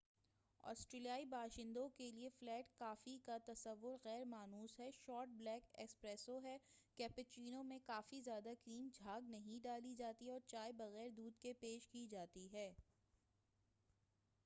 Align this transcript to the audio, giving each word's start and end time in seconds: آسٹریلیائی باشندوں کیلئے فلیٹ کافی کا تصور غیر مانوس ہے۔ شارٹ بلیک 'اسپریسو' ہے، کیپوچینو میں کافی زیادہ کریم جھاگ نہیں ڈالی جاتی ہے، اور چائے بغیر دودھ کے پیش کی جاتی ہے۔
آسٹریلیائی 0.63 1.25
باشندوں 1.31 1.87
کیلئے 1.97 2.29
فلیٹ 2.37 2.71
کافی 2.77 3.17
کا 3.25 3.37
تصور 3.45 3.97
غیر 4.03 4.23
مانوس 4.27 4.73
ہے۔ 4.79 4.89
شارٹ 4.95 5.35
بلیک 5.39 5.67
'اسپریسو' 5.75 6.39
ہے، 6.43 6.57
کیپوچینو 6.97 7.61
میں 7.63 7.79
کافی 7.85 8.21
زیادہ 8.21 8.53
کریم 8.63 8.87
جھاگ 8.93 9.29
نہیں 9.29 9.59
ڈالی 9.63 9.93
جاتی 9.95 10.25
ہے، 10.25 10.31
اور 10.31 10.39
چائے 10.47 10.71
بغیر 10.77 11.09
دودھ 11.17 11.39
کے 11.41 11.53
پیش 11.61 11.87
کی 11.87 12.05
جاتی 12.07 12.47
ہے۔ 12.53 12.69